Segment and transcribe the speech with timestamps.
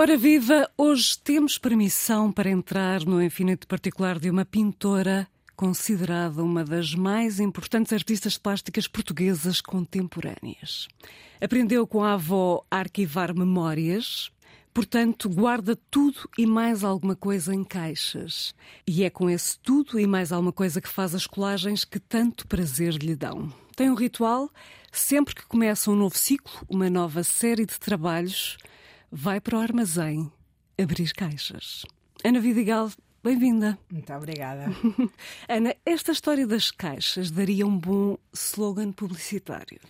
[0.00, 5.26] Ora viva, hoje temos permissão para entrar no infinito particular de uma pintora
[5.56, 10.86] considerada uma das mais importantes artistas plásticas portuguesas contemporâneas.
[11.40, 14.30] Aprendeu com a avó a arquivar memórias,
[14.72, 18.54] portanto, guarda tudo e mais alguma coisa em caixas.
[18.86, 22.46] E é com esse tudo e mais alguma coisa que faz as colagens que tanto
[22.46, 23.52] prazer lhe dão.
[23.74, 24.48] Tem um ritual,
[24.92, 28.58] sempre que começa um novo ciclo, uma nova série de trabalhos
[29.10, 30.30] vai para o armazém
[30.80, 31.84] abrir caixas.
[32.24, 32.90] Ana Vidigal,
[33.22, 33.78] bem-vinda.
[33.90, 34.66] Muito obrigada.
[35.48, 39.80] Ana, esta história das caixas daria um bom slogan publicitário.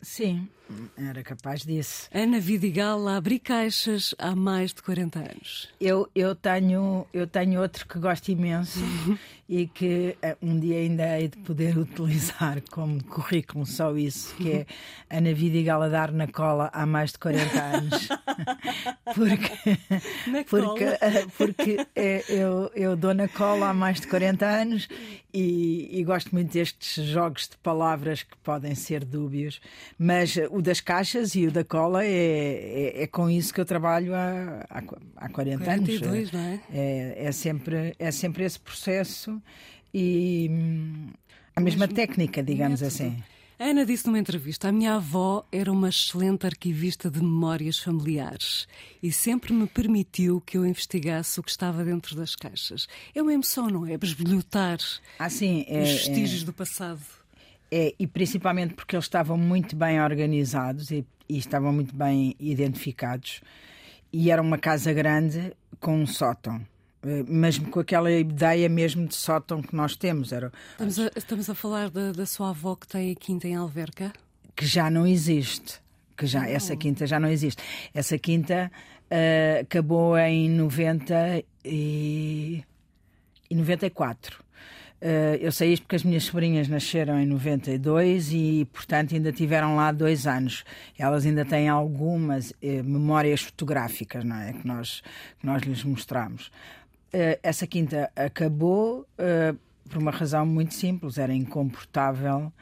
[0.00, 0.48] Sim,
[0.96, 2.08] era capaz disso.
[2.14, 5.68] Ana Vidigal a abrir caixas há mais de 40 anos.
[5.80, 8.78] Eu, eu, tenho, eu tenho outro que gosto imenso
[9.48, 14.52] e que uh, um dia ainda hei de poder utilizar como currículo, só isso, que
[14.52, 14.66] é
[15.10, 18.08] Ana Vidigal a dar na cola há mais de 40 anos.
[19.18, 24.88] Porque porque, uh, porque é, eu, eu dou na cola há mais de 40 anos
[25.34, 29.60] e, e, gosto muito destes jogos de palavras que podem ser dúbios,
[29.98, 33.66] mas o das caixas e o da cola é, é, é com isso que eu
[33.66, 34.82] trabalho há, há,
[35.16, 36.32] há 40 42, anos.
[36.32, 36.60] Não é?
[36.72, 39.40] É, é, sempre, é sempre esse processo
[39.92, 41.10] e hum,
[41.54, 43.22] a mesma Mesmo técnica, digamos assim.
[43.60, 48.68] A Ana disse numa entrevista: a minha avó era uma excelente arquivista de memórias familiares
[49.02, 52.86] e sempre me permitiu que eu investigasse o que estava dentro das caixas.
[53.12, 53.98] É uma emoção, não é?
[53.98, 54.78] Besbilhotar
[55.18, 57.00] ah, sim, é, os vestígios é, do passado.
[57.68, 63.40] É, e principalmente porque eles estavam muito bem organizados e, e estavam muito bem identificados.
[64.12, 66.64] E era uma casa grande com um sótão.
[67.02, 70.32] Eh, mesmo com aquela ideia mesmo de sótão que nós temos.
[70.32, 70.52] Era...
[70.72, 74.12] Estamos, a, estamos a falar da, da sua avó que tem a quinta em Alverca?
[74.56, 75.80] Que já não existe.
[76.16, 76.48] Que já, não.
[76.48, 77.62] Essa quinta já não existe.
[77.94, 78.70] Essa quinta
[79.04, 82.64] uh, acabou em 90 e,
[83.48, 84.42] e 94.
[85.00, 89.76] Uh, eu sei isto porque as minhas sobrinhas nasceram em 92 e, portanto, ainda tiveram
[89.76, 90.64] lá dois anos.
[90.98, 94.52] Elas ainda têm algumas uh, memórias fotográficas, não é?
[94.52, 95.00] Que nós,
[95.38, 96.50] que nós lhes mostramos.
[97.08, 99.06] Uh, essa quinta acabou
[99.88, 102.52] por uma razão muito simples, era incomportável.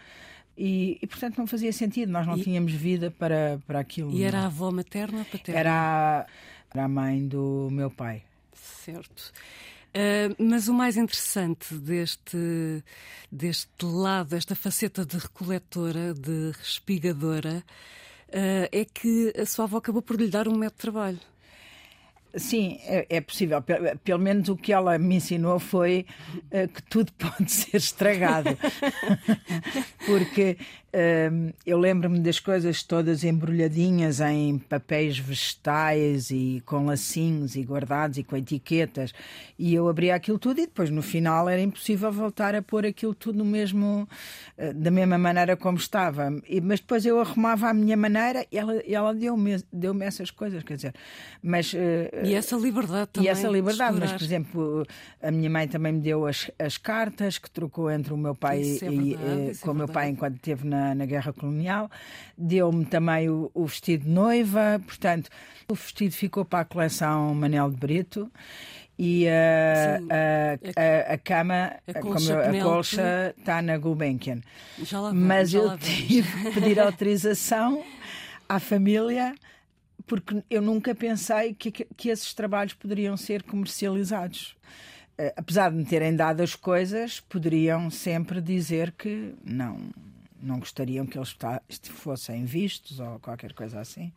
[0.56, 4.10] E, e, portanto não fazia sentido, nós não e, tínhamos vida para, para aquilo.
[4.12, 5.60] E era a avó materna ou paterna?
[5.60, 6.26] Era a,
[6.72, 8.22] era a mãe do meu pai.
[8.54, 9.32] Certo.
[9.96, 12.82] Uh, mas o mais interessante deste,
[13.30, 17.62] deste lado, esta faceta de recoletora, de respigadora,
[18.28, 21.20] uh, é que a sua avó acabou por lhe dar um método de trabalho.
[22.34, 23.62] Sim, é, é, possível.
[24.04, 26.04] Pelo menos o que ela me ensinou foi
[26.52, 28.56] uh, que tudo pode ser estragado.
[30.04, 30.58] Porque
[30.96, 38.18] uh, eu lembro-me das coisas todas embrulhadinhas em papéis vegetais e com lacinhos e guardados
[38.18, 39.12] e com etiquetas.
[39.58, 43.14] E eu abria aquilo tudo e depois no final era impossível voltar a pôr aquilo
[43.14, 44.08] tudo no mesmo,
[44.58, 46.30] uh, da mesma maneira como estava.
[46.48, 50.62] E, mas depois eu arrumava à minha maneira e ela, ela deu-me deu essas coisas,
[50.62, 50.94] quer dizer.
[51.42, 51.74] Mas
[52.24, 53.28] e essa liberdade também.
[53.28, 54.86] E essa liberdade, mas por exemplo,
[55.22, 58.60] a minha mãe também me deu as, as cartas que trocou entre o meu pai
[58.60, 61.90] é e verdade, com é o meu pai enquanto esteve na, na guerra colonial.
[62.36, 65.30] Deu-me também o, o vestido de noiva, portanto,
[65.68, 68.30] o vestido ficou para a coleção Manel de Brito
[68.98, 74.40] e a, Sim, a, a, a, cama, a colcha, como, a colcha está na Gulbenkian.
[75.12, 77.84] Mas eu tive que pedir autorização
[78.48, 79.34] à família
[80.06, 84.56] porque eu nunca pensei que, que esses trabalhos poderiam ser comercializados.
[85.18, 89.78] Uh, apesar de me terem dado as coisas, poderiam sempre dizer que não,
[90.40, 91.36] não gostariam que eles
[91.84, 94.12] fossem vistos ou qualquer coisa assim.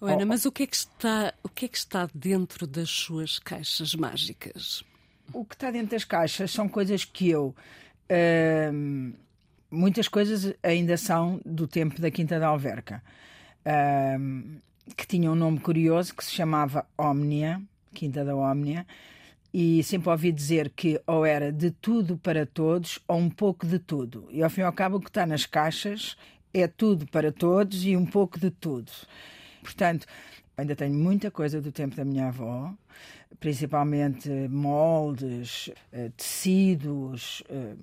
[0.00, 2.90] Ana, ou, mas o que, é que está, o que é que está dentro das
[2.90, 4.84] suas caixas mágicas?
[5.32, 7.54] O que está dentro das caixas são coisas que eu.
[8.10, 9.14] Uh,
[9.70, 13.02] muitas coisas ainda são do tempo da Quinta da Alverca.
[13.64, 14.60] Uh,
[14.96, 17.60] que tinha um nome curioso que se chamava Omnia,
[17.94, 18.86] Quinta da Omnia,
[19.56, 23.78] e sempre ouvi dizer que ou era de tudo para todos ou um pouco de
[23.78, 24.26] tudo.
[24.32, 26.16] E ao fim e ao cabo, o que está nas caixas
[26.52, 28.90] é tudo para todos e um pouco de tudo.
[29.62, 30.08] Portanto,
[30.56, 32.74] ainda tenho muita coisa do tempo da minha avó,
[33.38, 37.76] principalmente moldes, eh, tecidos eh,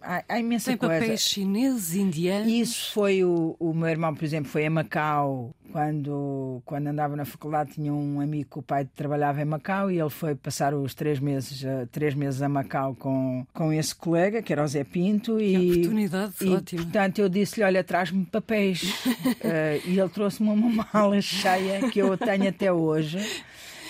[0.00, 0.94] Há, há imensa Tem coisa.
[0.94, 2.52] papéis chineses, indianos.
[2.52, 5.54] Isso foi o, o meu irmão, por exemplo, foi a Macau.
[5.70, 10.00] Quando, quando andava na faculdade, tinha um amigo que o pai trabalhava em Macau e
[10.00, 11.62] ele foi passar os três meses,
[11.92, 15.36] três meses a Macau com, com esse colega, que era o Zé Pinto.
[15.36, 16.82] Que e, oportunidade, e, ótimo.
[16.84, 18.82] Portanto, eu disse-lhe: Olha, traz-me papéis.
[18.82, 23.18] uh, e ele trouxe-me uma mala cheia que eu tenho até hoje.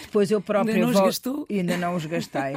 [0.02, 1.46] depois eu própria ainda não os gastou?
[1.48, 2.54] Ainda não os gastei,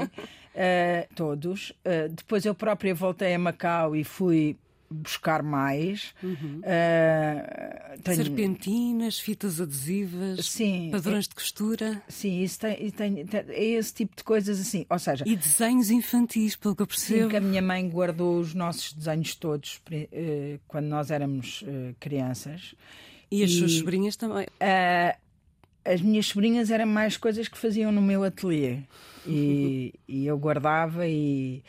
[0.55, 1.71] uh, todos.
[1.85, 4.57] Uh, depois eu própria voltei a Macau e fui
[4.91, 6.13] buscar mais.
[6.21, 6.59] Uhum.
[6.59, 8.17] Uh, tenho...
[8.17, 11.29] Serpentinas, fitas adesivas, sim, padrões é...
[11.29, 12.01] de costura.
[12.07, 14.85] Sim, isso tem, tem, tem, é esse tipo de coisas assim.
[14.89, 17.23] Ou seja, e desenhos infantis, pelo que eu percebo.
[17.23, 21.95] Sim, que a minha mãe guardou os nossos desenhos todos uh, quando nós éramos uh,
[21.99, 22.75] crianças.
[23.31, 24.45] E as e, suas sobrinhas também?
[25.83, 28.79] As minhas sobrinhas eram mais coisas que faziam no meu ateliê.
[29.25, 31.63] E, e eu guardava e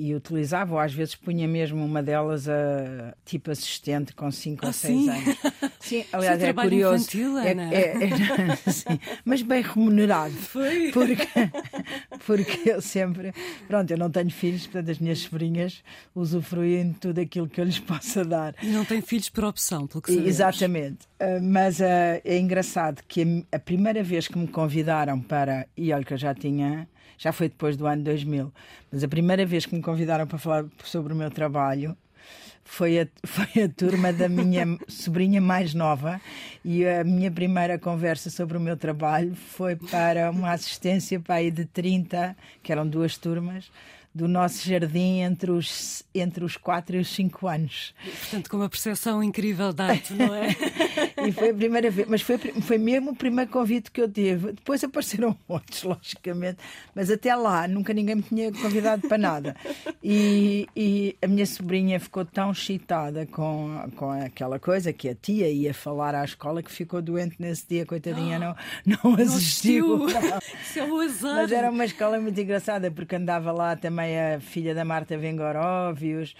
[0.00, 4.68] e utilizava, ou às vezes punha mesmo uma delas a tipo assistente com 5 ah,
[4.68, 5.10] ou 6 sim?
[5.10, 5.36] anos.
[5.80, 7.04] Sim, aliás, é curioso.
[7.04, 10.34] Infantil, é, é, é, sim, mas bem remunerado.
[10.34, 10.90] Foi.
[10.92, 11.26] Porque,
[12.26, 13.32] porque eu sempre.
[13.66, 15.82] Pronto, eu não tenho filhos, portanto as minhas sobrinhas
[16.14, 18.54] usufruem de tudo aquilo que eu lhes possa dar.
[18.62, 20.28] E não tem filhos por opção, pelo que sabemos.
[20.28, 21.06] Exatamente.
[21.18, 25.66] Uh, mas uh, é engraçado que a, a primeira vez que me convidaram para.
[25.76, 26.86] E olha que eu já tinha
[27.20, 28.50] já foi depois do ano 2000,
[28.90, 31.94] mas a primeira vez que me convidaram para falar sobre o meu trabalho
[32.64, 36.18] foi a, foi a turma da minha sobrinha mais nova
[36.64, 41.50] e a minha primeira conversa sobre o meu trabalho foi para uma assistência para aí
[41.50, 43.70] de 30, que eram duas turmas,
[44.12, 47.94] do nosso jardim entre os, entre os 4 e os 5 anos.
[48.02, 50.48] Portanto, com uma percepção incrível de arte, não é?
[51.28, 54.52] e foi a primeira vez, mas foi, foi mesmo o primeiro convite que eu tive.
[54.52, 56.58] Depois apareceram outros, logicamente,
[56.92, 59.56] mas até lá nunca ninguém me tinha convidado para nada.
[60.02, 65.48] E, e a minha sobrinha ficou tão excitada com, com aquela coisa que a tia
[65.48, 69.98] ia falar à escola que ficou doente nesse dia, coitadinha, não, não assistiu.
[69.98, 70.08] Não.
[70.62, 71.34] Isso é um azar.
[71.36, 75.16] Mas era uma escola muito engraçada porque andava lá também também a filha da Marta
[75.18, 76.34] Vengoróvios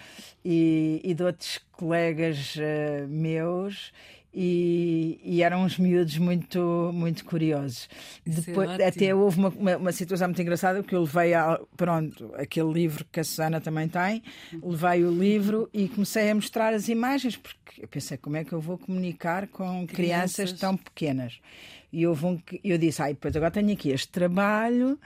[0.45, 3.93] e, e de outros colegas uh, meus.
[4.33, 7.89] E, e, eram uns miúdos muito, muito curiosos.
[8.25, 11.35] Isso é Depois, é até houve uma, uma, uma, situação muito engraçada que eu levei
[11.35, 14.23] a, pronto, aquele livro que a Susana também tem,
[14.63, 18.53] levei o livro e comecei a mostrar as imagens, porque eu pensei como é que
[18.53, 21.41] eu vou comunicar com crianças, crianças tão pequenas.
[21.93, 24.99] E houve um que eu disse, ai, pois agora tenho aqui este trabalho,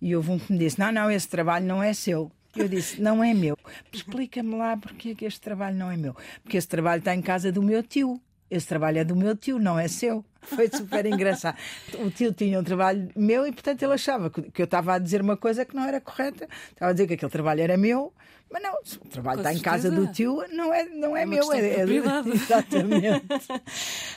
[0.00, 2.30] e houve um que me disse, não, não, esse trabalho não é seu.
[2.54, 3.56] Eu disse, não é meu.
[3.92, 6.14] Explica-me lá porque é que este trabalho não é meu.
[6.42, 8.20] Porque esse trabalho está em casa do meu tio.
[8.52, 10.24] Esse trabalho é do meu tio, não é seu.
[10.42, 11.56] Foi super engraçado.
[11.98, 15.22] O tio tinha um trabalho meu e, portanto, ele achava que eu estava a dizer
[15.22, 16.48] uma coisa que não era correta.
[16.70, 18.12] Estava a dizer que aquele trabalho era meu
[18.52, 21.52] mas não, o trabalho está em casa do tio, não é, não é, é meu,
[21.54, 21.84] é, é
[22.34, 23.24] Exatamente.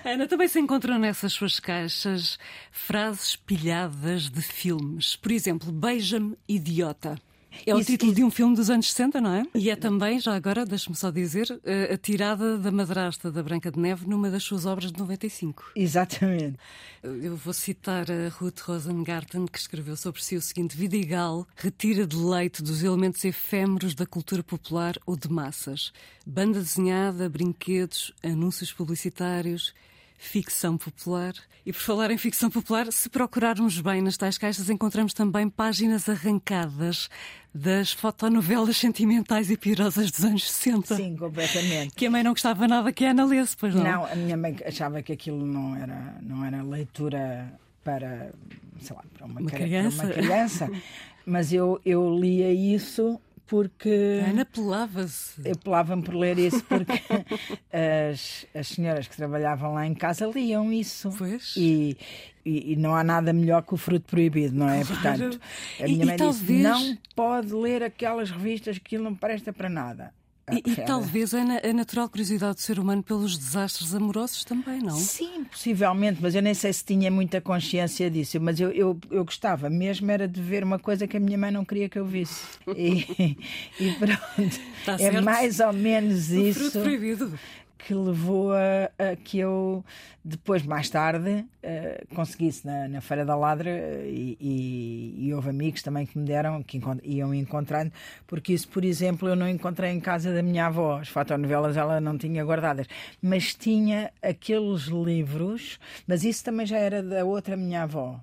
[0.03, 2.37] Ana, também se encontram nessas suas caixas
[2.69, 5.15] frases pilhadas de filmes.
[5.15, 7.17] Por exemplo, Beija-me, idiota.
[7.65, 8.19] É o isso, título isso.
[8.19, 9.43] de um filme dos anos 60, não é?
[9.53, 13.71] E é também, já agora, deixe-me só dizer, eh, a tirada da madrasta da Branca
[13.71, 15.71] de Neve numa das suas obras de 95.
[15.75, 16.57] Exatamente.
[17.03, 22.15] Eu vou citar a Ruth Rosengarten, que escreveu sobre si o seguinte: Vidigal retira de
[22.17, 25.91] leite dos elementos efêmeros da cultura popular ou de massas.
[26.25, 29.73] Banda desenhada, brinquedos, anúncios publicitários
[30.17, 31.33] ficção popular.
[31.65, 36.07] E por falar em ficção popular, se procurarmos bem nas tais caixas, encontramos também páginas
[36.07, 37.09] arrancadas
[37.53, 40.95] das fotonovelas sentimentais e pirosas dos anos 60.
[40.95, 41.95] Sim, completamente.
[41.95, 43.83] Que a mãe não gostava nada que a Ana lesse, pois não?
[43.83, 47.51] Não, a minha mãe achava que aquilo não era, não era leitura
[47.83, 48.31] para,
[48.79, 49.97] sei lá, para uma, uma criança.
[49.97, 50.71] Para uma criança.
[51.25, 54.21] Mas eu, eu lia isso porque.
[54.25, 55.41] A Ana pelava-se.
[55.43, 56.93] Eu pelava-me por ler isso porque
[58.11, 61.13] as, as senhoras que trabalhavam lá em casa liam isso.
[61.17, 61.53] Pois.
[61.55, 61.97] E,
[62.45, 64.83] e, e, não há nada melhor que o fruto proibido, não é?
[64.83, 65.01] Claro.
[65.01, 65.41] Portanto,
[65.79, 66.45] a minha e, mãe e talvez...
[66.45, 70.13] disse: não pode ler aquelas revistas que aquilo não presta para nada.
[70.51, 74.95] E, e, talvez a, a, natural curiosidade do ser humano pelos desastres amorosos também, não?
[74.95, 78.39] Sim, possivelmente, mas eu nem sei se tinha muita consciência disso.
[78.39, 81.49] Mas eu, eu, eu gostava mesmo era de ver uma coisa que a minha mãe
[81.49, 82.43] não queria que eu visse.
[82.75, 83.37] E,
[83.79, 86.59] e pronto, tá é mais ou menos o isso.
[86.59, 87.39] Fruto proibido
[87.85, 89.85] que levou a, a, que eu,
[90.23, 91.29] depois, mais tarde,
[91.63, 93.69] uh, conseguisse na, na Feira da Ladra
[94.03, 97.91] e, e, e, houve amigos também que me deram, que iam encontrando,
[98.25, 100.97] porque isso, por exemplo, eu não encontrei em casa da minha avó.
[100.99, 102.87] As fotonovelas ela não tinha guardadas,
[103.21, 108.19] mas tinha aqueles livros, mas isso também já era da outra minha avó.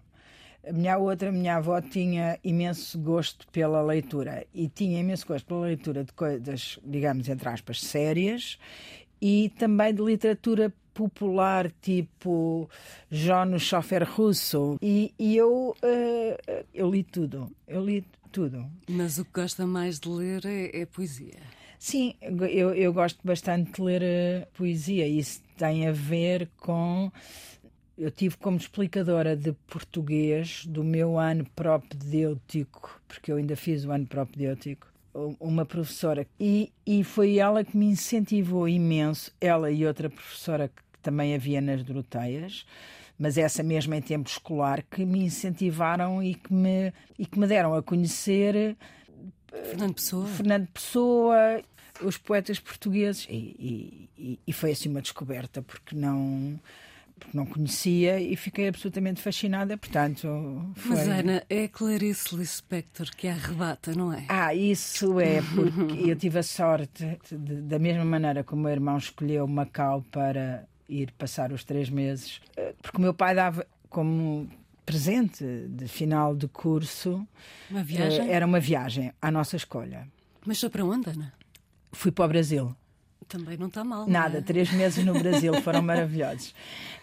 [0.64, 5.62] A minha outra, minha avó tinha imenso gosto pela leitura e tinha imenso gosto pela
[5.62, 8.59] leitura de coisas, digamos, entre aspas, sérias
[9.22, 12.68] e também de literatura popular, tipo
[13.08, 14.76] John Schofer Russo.
[14.82, 17.48] E, e eu, uh, eu li tudo.
[17.68, 18.66] Eu li tudo.
[18.90, 21.38] Mas o que gosta mais de ler é, é poesia.
[21.78, 25.06] Sim, eu, eu gosto bastante de ler uh, poesia.
[25.06, 27.10] Isso tem a ver com
[27.96, 33.92] eu tive como explicadora de português do meu ano propedêutico, porque eu ainda fiz o
[33.92, 36.26] ano propedêutico, uma professora.
[36.38, 41.61] E, e foi ela que me incentivou imenso, ela e outra professora que também havia
[41.61, 42.64] nas Doroteias,
[43.19, 47.47] mas essa mesmo em tempo escolar, que me incentivaram e que me, e que me
[47.47, 48.76] deram a conhecer.
[49.64, 50.26] Fernando Pessoa.
[50.26, 51.62] Fernando Pessoa,
[52.00, 53.26] os poetas portugueses.
[53.28, 56.59] E, e, e foi assim uma descoberta, porque não
[57.22, 60.72] porque não conhecia e fiquei absolutamente fascinada, portanto...
[60.74, 60.96] Foi...
[60.96, 64.24] Mas, Ana, é Clarice Lispector que a arrebata, não é?
[64.28, 68.72] Ah, isso é, porque eu tive a sorte, de, da mesma maneira como o meu
[68.72, 73.66] irmão escolheu Macau para ir passar os três meses, eh, porque o meu pai dava
[73.88, 74.48] como
[74.84, 77.26] presente de final de curso...
[77.70, 78.28] Uma viagem?
[78.28, 80.08] Eh, era uma viagem à nossa escolha.
[80.44, 81.32] Mas foi para onde, Ana?
[81.92, 82.76] Fui para o Brasil.
[83.32, 84.06] Também não está mal.
[84.06, 84.40] Nada, é?
[84.42, 86.50] três meses no Brasil foram maravilhosos.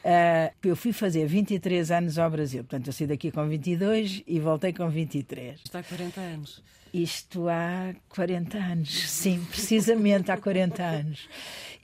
[0.05, 4.39] Uh, eu fui fazer 23 anos ao Brasil, portanto, eu saí daqui com 22 e
[4.39, 5.59] voltei com 23.
[5.65, 6.63] Está há 40 anos.
[6.93, 11.27] Isto há 40 anos, sim, precisamente há 40 anos.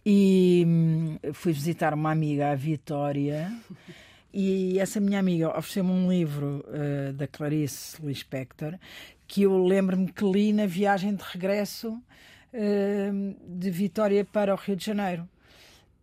[0.05, 3.51] E hum, fui visitar uma amiga, a Vitória.
[4.31, 8.77] E essa minha amiga ofereceu-me um livro uh, da Clarice Lispector
[9.27, 11.99] que eu lembro-me que li na viagem de regresso
[13.47, 15.27] de Vitória para o Rio de Janeiro.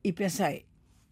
[0.04, 0.64] E pensei,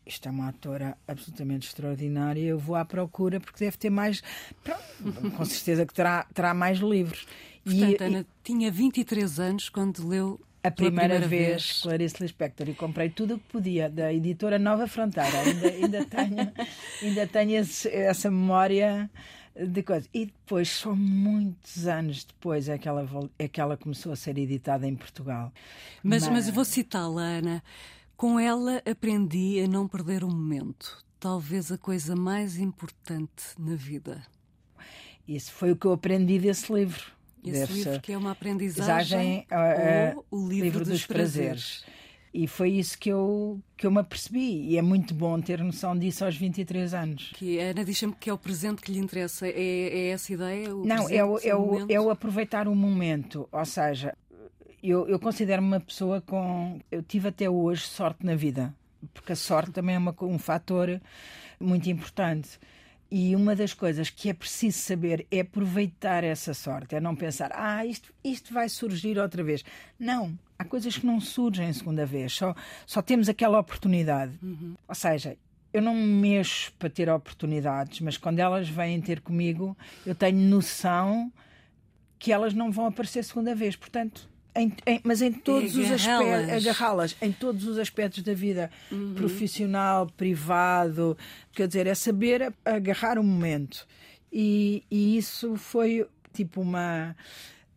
[0.04, 4.22] isto é uma atora absolutamente extraordinária, eu vou à procura porque deve ter mais.
[5.36, 7.26] Com certeza que terá, terá mais livros.
[7.64, 8.26] Portanto, e, Ana, e...
[8.42, 10.40] tinha 23 anos quando leu.
[10.62, 14.58] A primeira, primeira vez, vez, Clarice Lispector, e comprei tudo o que podia, da editora
[14.58, 15.40] Nova Fronteira.
[15.40, 16.52] Ainda, ainda tenho,
[17.02, 19.08] ainda tenho esse, essa memória
[19.54, 20.08] de coisa.
[20.12, 23.06] E depois, só muitos anos depois, é que ela,
[23.38, 25.52] é que ela começou a ser editada em Portugal.
[26.02, 26.46] Mas, mas...
[26.46, 27.62] mas vou citá-la, Ana.
[28.16, 31.04] Com ela aprendi a não perder o momento.
[31.18, 34.22] Talvez a coisa mais importante na vida.
[35.26, 37.12] Isso foi o que eu aprendi desse livro.
[37.44, 39.46] Esse livro que é uma aprendizagem
[40.14, 41.80] ou o livro, livro dos, dos prazeres.
[41.80, 41.99] prazeres.
[42.32, 44.68] E foi isso que eu, que eu me apercebi.
[44.68, 47.32] E é muito bom ter noção disso aos 23 anos.
[47.34, 49.48] Que Ana diz-me que é o presente que lhe interessa.
[49.48, 50.74] É, é essa ideia?
[50.74, 53.48] O Não, é o, é, o, é o aproveitar o momento.
[53.50, 54.16] Ou seja,
[54.82, 56.78] eu, eu considero-me uma pessoa com.
[56.90, 58.72] Eu tive até hoje sorte na vida.
[59.12, 61.00] Porque a sorte também é uma, um fator
[61.58, 62.60] muito importante.
[63.10, 67.50] E uma das coisas que é preciso saber é aproveitar essa sorte, é não pensar,
[67.54, 69.64] ah, isto, isto vai surgir outra vez.
[69.98, 72.54] Não, há coisas que não surgem segunda vez, só,
[72.86, 74.38] só temos aquela oportunidade.
[74.40, 74.76] Uhum.
[74.86, 75.36] Ou seja,
[75.72, 79.76] eu não me mexo para ter oportunidades, mas quando elas vêm ter comigo,
[80.06, 81.32] eu tenho noção
[82.16, 83.74] que elas não vão aparecer segunda vez.
[83.74, 87.16] Portanto, em, em, mas em todos os aspectos, agarrá-las.
[87.22, 89.14] em todos os aspectos da vida, uhum.
[89.14, 91.16] profissional, privado,
[91.52, 93.86] quer dizer, é saber agarrar o momento.
[94.32, 97.16] E, e isso foi tipo uma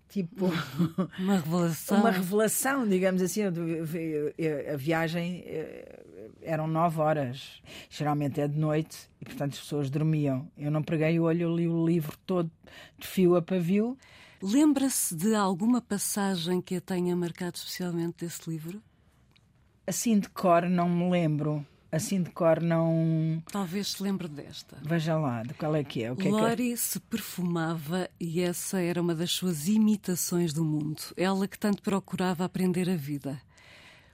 [0.09, 0.51] tipo
[1.17, 1.99] uma revelação.
[1.99, 3.41] uma revelação digamos assim.
[3.43, 5.99] A viagem eh,
[6.43, 7.61] eram nove horas.
[7.89, 10.47] Geralmente é de noite e portanto as pessoas dormiam.
[10.57, 12.51] Eu não preguei o olho eu li o livro todo
[12.99, 13.97] de fio a pavio
[14.45, 18.83] Lembra-se de alguma passagem que a tenha marcado especialmente desse livro?
[19.87, 21.65] Assim de cor não me lembro.
[21.89, 23.41] Assim de cor não.
[23.49, 24.77] Talvez se lembre desta.
[24.83, 26.11] Veja lá, de qual é que é?
[26.11, 26.75] O que Lori é que é?
[26.75, 31.01] se perfumava e essa era uma das suas imitações do mundo.
[31.15, 33.41] Ela que tanto procurava aprender a vida.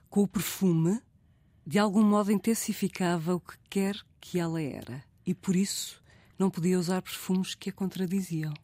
[0.08, 1.00] Com o perfume,
[1.66, 5.02] de algum modo intensificava o que quer que ela era.
[5.26, 6.00] E por isso
[6.38, 8.54] não podia usar perfumes que a contradiziam.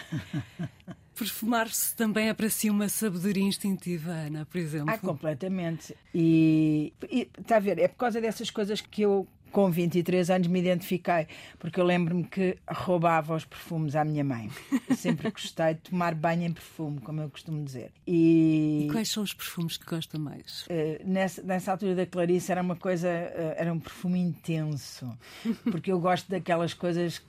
[1.14, 4.90] Perfumar-se também é para si uma sabedoria instintiva, Ana, por exemplo.
[4.90, 5.94] Ah, completamente.
[6.14, 10.48] E, e está a ver, é por causa dessas coisas que eu com 23 anos
[10.48, 14.50] me identifiquei, porque eu lembro-me que roubava os perfumes à minha mãe.
[14.88, 17.92] Eu sempre gostei de tomar banho em perfume, como eu costumo dizer.
[18.06, 20.62] E, e quais são os perfumes que gosta mais?
[20.62, 25.06] Uh, nessa, nessa altura da Clarice era uma coisa, uh, era um perfume intenso,
[25.70, 27.22] porque eu gosto daquelas coisas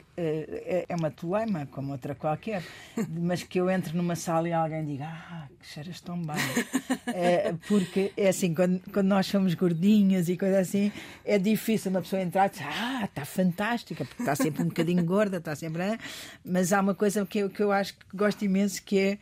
[0.90, 2.64] é uma toleima, como outra qualquer,
[3.10, 6.36] mas que eu entre numa sala e alguém diga, ah, que cheiras tão bem.
[7.68, 10.92] porque é assim, quando, quando nós somos gordinhos e coisa assim,
[11.26, 14.68] é difícil uma pessoa pessoa entrar e dizer, ah, está fantástica, porque está sempre um
[14.68, 15.98] bocadinho gorda, está sempre.
[16.46, 19.18] Mas há uma coisa que eu, que eu acho que gosto imenso que é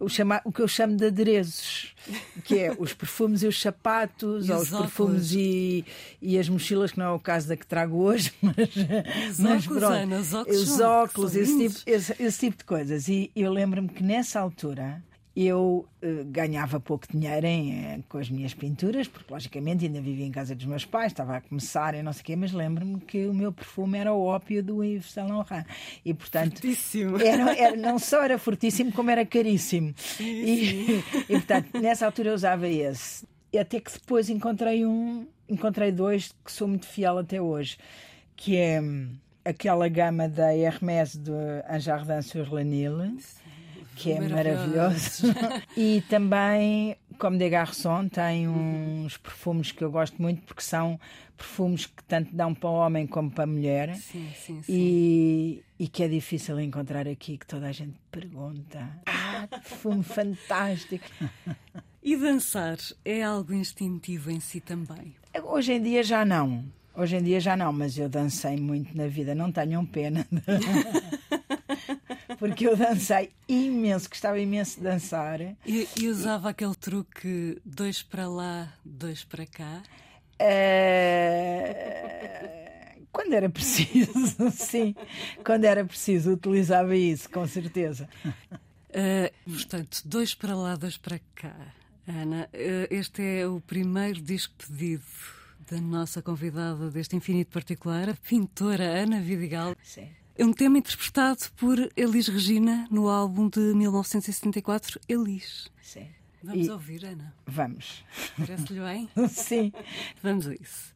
[0.00, 1.94] o, chama, o que eu chamo de adereços,
[2.44, 5.84] que é os perfumes e os sapatos, e ou os, perfumes e,
[6.22, 9.64] e as mochilas, que não é o caso da que trago hoje, mas, os mas
[9.64, 13.08] óculos, pronto, Ana, os óculos, os óculos esse, tipo, esse, esse, tipo de coisas.
[13.08, 15.02] E eu lembro-me que nessa altura
[15.46, 20.32] eu uh, ganhava pouco dinheiro em, com as minhas pinturas, porque logicamente ainda vivia em
[20.32, 23.26] casa dos meus pais, estava a começar e não sei o quê, mas lembro-me que
[23.26, 25.64] o meu perfume era o ópio do Yves Saint Laurent.
[26.04, 26.60] E portanto,
[27.24, 29.94] era, era, não só era fortíssimo, como era caríssimo.
[29.96, 33.24] Sim, e, e portanto, nessa altura eu usava esse.
[33.52, 37.78] E até que depois encontrei um, encontrei dois que sou muito fiel até hoje,
[38.34, 39.10] que é hum,
[39.44, 41.32] aquela gama da Hermès de
[41.70, 42.98] Anjardin sur le Nil
[43.98, 45.26] que é maravilhoso.
[45.76, 50.98] e também, como de Garçon, tem uns perfumes que eu gosto muito porque são
[51.36, 53.96] perfumes que tanto dão para o homem como para a mulher.
[53.96, 54.72] Sim, sim, sim.
[54.72, 58.88] E, e que é difícil encontrar aqui, que toda a gente pergunta.
[59.04, 61.06] Ah, perfume fantástico.
[62.02, 65.14] E dançar é algo instintivo em si também?
[65.44, 66.64] Hoje em dia já não.
[66.96, 70.26] Hoje em dia já não, mas eu dancei muito na vida, não tenham pena.
[72.38, 75.40] Porque eu dancei imenso, gostava imenso de dançar.
[75.66, 79.82] E, e usava aquele truque dois para lá, dois para cá?
[80.40, 81.98] Uh,
[83.10, 84.94] quando era preciso, sim.
[85.44, 88.08] Quando era preciso, utilizava isso, com certeza.
[88.44, 91.56] Uh, portanto, dois para lá, dois para cá.
[92.06, 95.04] Ana, uh, este é o primeiro disco pedido
[95.70, 99.76] da nossa convidada deste infinito particular, a pintora Ana Vidigal.
[99.82, 100.08] Sim.
[100.38, 105.68] É um tema interpretado por Elis Regina no álbum de 1974, Elis.
[105.82, 106.06] Sim.
[106.42, 107.34] Vamos E- ouvir, Ana.
[107.44, 108.04] Vamos.
[108.36, 109.08] Parece-lhe bem?
[109.28, 109.72] Sim.
[110.22, 110.94] Vamos a isso.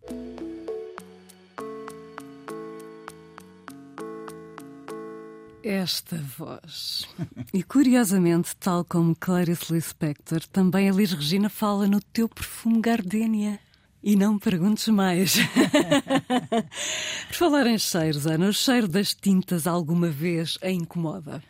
[5.64, 7.06] Esta voz.
[7.54, 13.60] E curiosamente, tal como Clarice Lispector, também a Liz Regina fala no teu perfume Gardenia.
[14.02, 15.36] E não perguntes mais.
[17.28, 21.42] Por falar em cheiros, Ana, o cheiro das tintas alguma vez a incomoda?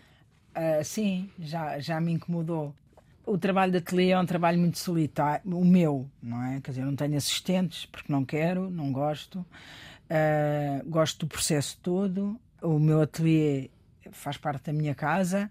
[0.55, 2.75] Ah, sim, já, já me incomodou.
[3.25, 6.61] O trabalho de ateliê é um trabalho muito solitário, o meu, não é?
[6.61, 9.47] Quer dizer, eu não tenho assistentes porque não quero, não gosto.
[10.11, 12.39] Ah, gosto do processo todo.
[12.61, 13.71] O meu ateliê
[14.11, 15.51] faz parte da minha casa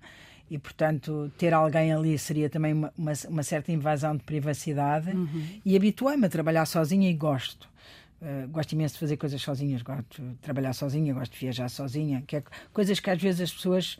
[0.52, 5.10] e, portanto, ter alguém ali seria também uma, uma, uma certa invasão de privacidade.
[5.64, 7.70] E habituei-me a trabalhar sozinha e gosto.
[8.22, 12.22] Uh, gosto imenso de fazer coisas sozinhas, gosto de trabalhar sozinha, gosto de viajar sozinha,
[12.28, 13.98] que é coisas que às vezes as pessoas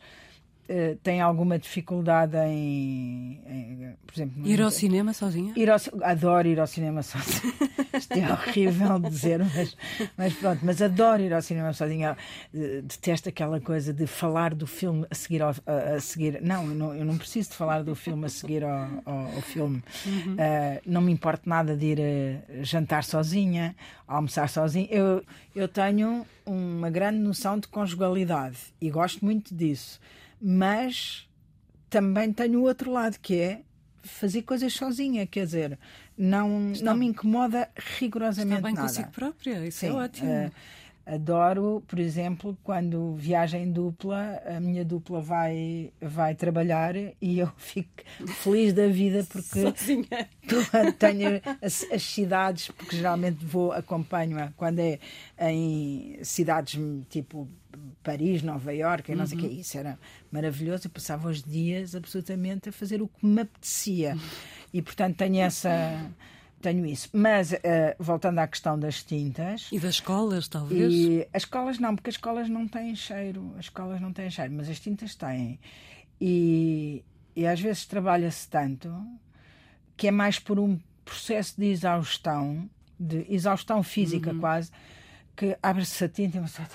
[0.68, 5.52] uh, têm alguma dificuldade em, em, por exemplo, Ir ao cinema sozinha?
[5.56, 7.52] Ir ao adoro ir ao cinema sozinha.
[7.94, 9.76] Isto é horrível dizer, mas,
[10.16, 12.16] mas pronto, mas adoro ir ao cinema sozinha.
[12.54, 16.40] Eh, Detesto aquela coisa de falar do filme a seguir ao, a, a seguir.
[16.42, 19.42] Não eu, não, eu não preciso de falar do filme a seguir ao, ao, ao
[19.42, 19.82] filme.
[20.38, 23.74] Eh, não me importa nada de ir eh, jantar sozinha,
[24.08, 24.86] almoçar sozinha.
[24.90, 25.22] Eu,
[25.54, 30.00] eu tenho uma grande noção de conjugalidade e gosto muito disso.
[30.44, 31.28] Mas
[31.88, 33.62] também tenho o outro lado, que é
[34.02, 35.78] fazer coisas sozinha, quer dizer,
[36.18, 38.88] não, não me incomoda rigorosamente Está bem nada.
[38.88, 40.28] consigo própria, isso é Sim, ótimo.
[40.28, 40.50] eh,
[41.06, 47.50] adoro, por exemplo, quando viajo em dupla, a minha dupla vai, vai trabalhar e eu
[47.56, 48.02] fico
[48.42, 50.28] feliz da vida porque Sozinha.
[50.98, 54.98] Tenho as, as cidades, porque geralmente vou, acompanho-a quando é
[55.40, 57.48] em cidades tipo
[58.02, 59.98] Paris, Nova Iorque, e não sei o que, isso era
[60.30, 60.86] maravilhoso.
[60.86, 64.16] Eu passava os dias absolutamente a fazer o que me apetecia
[64.72, 66.10] e, portanto, tenho essa.
[66.62, 67.08] Tenho isso.
[67.12, 70.92] Mas, eh, voltando à questão das tintas, E das escolas, talvez?
[70.92, 73.52] e as escolas não, porque as escolas não têm cheiro.
[73.58, 75.58] As escolas não têm cheiro, mas as tintas têm.
[76.20, 78.94] E, e às vezes trabalha-se tanto
[79.96, 84.70] que é mais por um processo de exaustão, de exaustão física quase,
[85.36, 86.68] que abre-se a tinta e pessoa,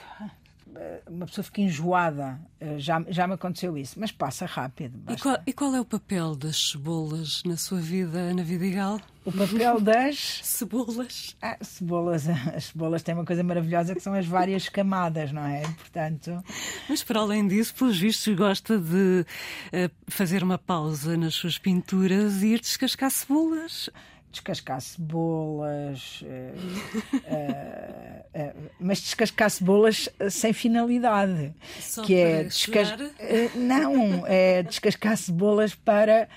[1.09, 2.39] uma pessoa fica enjoada.
[2.59, 4.99] Eh, Já, já me aconteceu isso, mas passa rápido.
[5.11, 8.99] E qual, e qual é o papel das cebolas na sua vida, Ana Vidigal?
[9.25, 10.39] O papel das.
[10.43, 11.35] Cebolas?
[11.41, 15.61] Ah, cebolas, as cebolas têm uma coisa maravilhosa que são as várias camadas, não é?
[15.61, 16.43] Portanto,
[16.87, 19.25] Mas para além disso, pelos vistos, gosta de
[19.71, 23.89] eh, fazer uma pausa nas suas pinturas e ir descascar cebolas.
[24.31, 26.53] Descascar cebolas, eh,
[27.23, 33.11] eh, eh, mas descascar cebolas sem finalidade, Só que é para descas- chorar?
[33.19, 36.27] eh, não é descascar cebolas para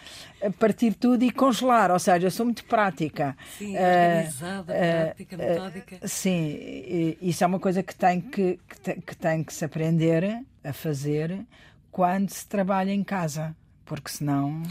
[0.59, 3.37] partir tudo e congelar, ou seja, eu sou muito prática.
[3.59, 6.09] Sim, organizada, prática, metódica.
[6.09, 10.43] Sim, isso é uma coisa que tem que, que, tem, que tem que se aprender
[10.65, 11.45] a fazer
[11.91, 14.63] quando se trabalha em casa, porque senão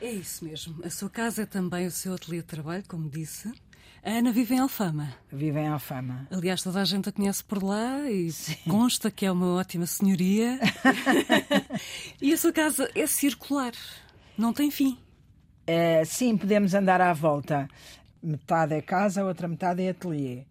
[0.00, 0.82] É isso mesmo.
[0.84, 3.52] A sua casa é também o seu ateliê de trabalho, como disse.
[4.02, 5.14] A Ana vive em Alfama.
[5.30, 6.26] vivem à fama.
[6.30, 8.30] Aliás, toda a gente a conhece por lá e
[8.66, 10.58] consta que é uma ótima senhoria.
[12.20, 13.72] e a sua casa é circular.
[14.38, 14.96] Não tem fim.
[15.66, 17.68] É, sim, podemos andar à volta.
[18.22, 20.44] Metade é casa, a outra metade é ateliê.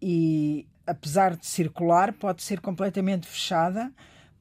[0.00, 3.92] E apesar de circular, pode ser completamente fechada.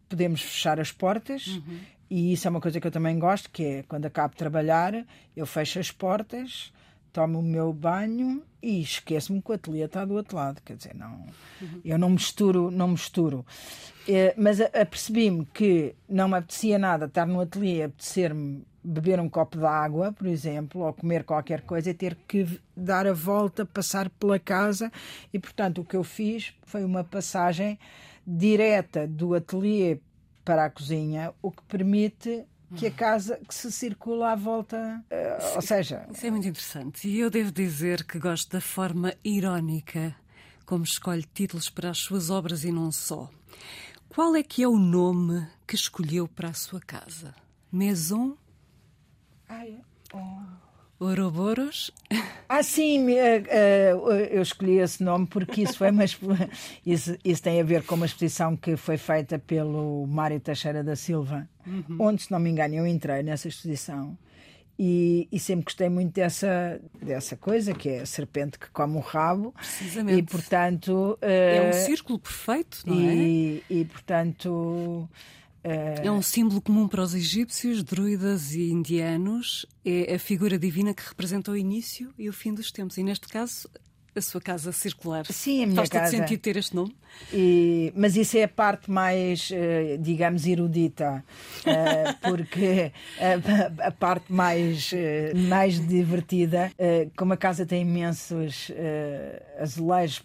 [0.07, 1.47] Podemos fechar as portas.
[1.47, 1.79] Uhum.
[2.15, 5.03] E isso é uma coisa que eu também gosto, que é quando acabo de trabalhar,
[5.35, 6.71] eu fecho as portas,
[7.11, 10.61] tomo o meu banho e esqueço-me que o ateliê está do outro lado.
[10.63, 11.25] Quer dizer, não,
[11.59, 11.81] uhum.
[11.83, 13.43] eu não misturo, não misturo.
[14.07, 19.57] É, mas apercebi-me que não me apetecia nada estar no ateliê, apetecer-me beber um copo
[19.57, 24.07] de água, por exemplo, ou comer qualquer coisa e ter que dar a volta, passar
[24.11, 24.91] pela casa.
[25.33, 27.79] E, portanto, o que eu fiz foi uma passagem
[28.23, 29.97] direta do ateliê
[30.43, 35.55] para a cozinha, o que permite que a casa que se circula à volta, uh,
[35.55, 36.07] ou seja...
[36.11, 37.07] Isso é muito interessante.
[37.07, 40.15] E eu devo dizer que gosto da forma irónica
[40.65, 43.29] como escolhe títulos para as suas obras e não só.
[44.09, 47.35] Qual é que é o nome que escolheu para a sua casa?
[47.71, 48.37] Maison
[49.49, 49.79] Ai,
[50.13, 50.62] oh.
[51.03, 51.91] Ouroboros?
[52.47, 56.03] Ah, sim, eh, eh, eu escolhi esse nome porque isso foi uma,
[56.85, 60.95] isso, isso tem a ver com uma exposição que foi feita pelo Mário Teixeira da
[60.95, 61.97] Silva, uhum.
[61.99, 64.17] onde, se não me engano, eu entrei nessa exposição.
[64.77, 69.01] E, e, sempre gostei muito dessa, dessa coisa, que é a serpente que come o
[69.01, 69.53] rabo.
[69.55, 70.19] Precisamente.
[70.19, 71.17] E, portanto...
[71.21, 73.73] É um círculo perfeito, não e, é?
[73.73, 75.07] E, portanto...
[75.63, 79.65] É um símbolo comum para os egípcios, druidas e indianos.
[79.85, 82.97] É a figura divina que representa o início e o fim dos tempos.
[82.97, 83.69] E neste caso,
[84.15, 85.25] a sua casa circular.
[85.25, 86.03] Sim, a minha Faz casa.
[86.05, 86.95] Faz sentido ter este nome?
[87.31, 91.23] E, mas isso é a parte mais, eh, digamos, erudita,
[91.65, 96.71] eh, porque a, a, parte mais, eh, mais divertida,
[97.15, 98.71] como a casa tem imensos
[99.59, 100.23] azulejos,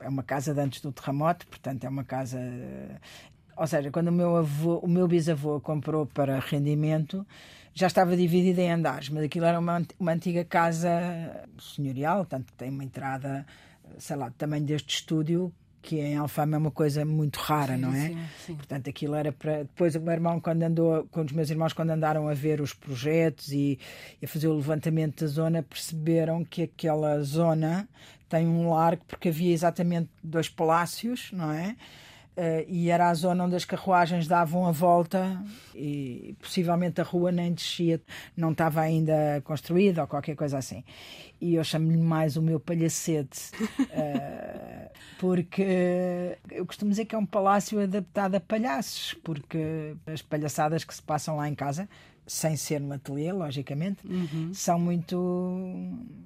[0.00, 2.38] é uma casa de antes do terremoto, portanto é uma casa
[3.58, 7.26] ou seja, quando o meu, avô, o meu bisavô comprou para rendimento,
[7.74, 10.90] já estava dividida em andares, mas aquilo era uma, uma antiga casa
[11.58, 13.44] senhorial, tanto que tem uma entrada,
[13.98, 17.94] sei lá, tamanho deste estúdio, que em Alfama é uma coisa muito rara, sim, não
[17.94, 18.08] é?
[18.08, 18.54] Sim, sim.
[18.54, 19.58] Portanto, aquilo era para.
[19.58, 22.74] Depois, o meu irmão, quando andou, com os meus irmãos, quando andaram a ver os
[22.74, 23.78] projetos e,
[24.20, 27.88] e a fazer o levantamento da zona, perceberam que aquela zona
[28.28, 31.76] tem um largo, porque havia exatamente dois palácios, não é?
[32.38, 35.42] Uh, e era a zona onde as carruagens davam a volta
[35.74, 38.00] e possivelmente a rua nem descia,
[38.36, 40.84] não estava ainda construída ou qualquer coisa assim.
[41.40, 47.26] E eu chamo-lhe mais o meu palhacete, uh, porque eu costumo dizer que é um
[47.26, 51.88] palácio adaptado a palhaços, porque as palhaçadas que se passam lá em casa
[52.28, 54.52] sem ser no ateliê, logicamente, uhum.
[54.52, 55.16] são muito,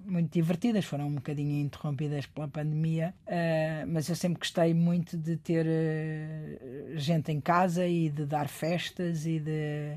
[0.04, 0.84] muito divertidas.
[0.84, 6.98] Foram um bocadinho interrompidas pela pandemia, uh, mas eu sempre gostei muito de ter uh,
[6.98, 9.96] gente em casa e de dar festas e de.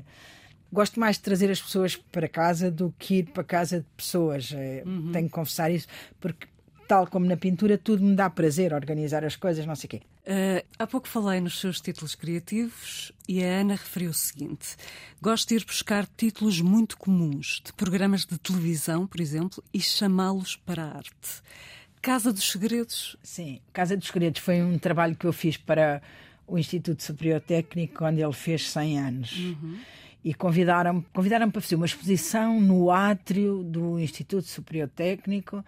[0.72, 4.52] Gosto mais de trazer as pessoas para casa do que ir para casa de pessoas.
[4.52, 5.12] Eh, uhum.
[5.12, 5.86] Tenho que confessar isso,
[6.20, 6.48] porque
[6.86, 10.02] tal como na pintura, tudo me dá prazer organizar as coisas, não sei o quê.
[10.26, 14.76] Uh, há pouco falei nos seus títulos criativos e a Ana referiu o seguinte:
[15.20, 20.56] gosto de ir buscar títulos muito comuns de programas de televisão, por exemplo, e chamá-los
[20.56, 21.42] para a arte.
[22.00, 23.16] Casa dos Segredos.
[23.22, 26.00] Sim, Casa dos Segredos foi um trabalho que eu fiz para
[26.46, 29.36] o Instituto Superior Técnico quando ele fez 100 anos.
[29.36, 29.78] Uhum
[30.26, 35.64] e convidaram-me convidaram para fazer uma exposição no átrio do Instituto Superior Técnico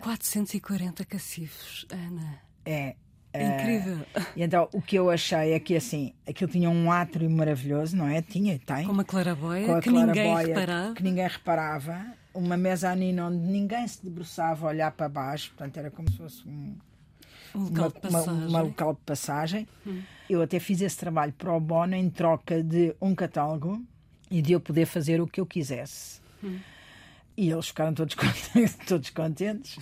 [0.00, 2.40] 440 cacifos, Ana.
[2.64, 2.96] É.
[3.32, 3.98] É incrível.
[3.98, 7.96] Uh, e então o que eu achei é que assim, aquilo tinha um átrio maravilhoso,
[7.96, 8.20] não é?
[8.20, 8.86] Tinha, tem.
[8.86, 10.94] Com uma claraboia com que ninguém reparava.
[10.94, 12.06] Que ninguém reparava.
[12.34, 16.48] Uma mezanina onde ninguém se debruçava a olhar para baixo, portanto era como se fosse
[16.48, 16.76] um,
[17.54, 18.34] um local uma, de passagem.
[18.34, 19.68] Uma, uma local de passagem.
[19.86, 20.02] Hum.
[20.28, 23.80] Eu até fiz esse trabalho para o Bono em troca de um catálogo
[24.30, 26.20] e de eu poder fazer o que eu quisesse.
[26.42, 26.58] Hum.
[27.36, 28.76] E eles ficaram todos contentes.
[28.86, 29.78] Todos contentes.